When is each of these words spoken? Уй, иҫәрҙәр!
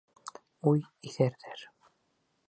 Уй, 0.71 0.79
иҫәрҙәр! 1.09 1.65